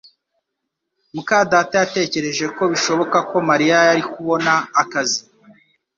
[1.13, 5.21] muka data yatekereje ko bishoboka ko Mariya yari kubona akazi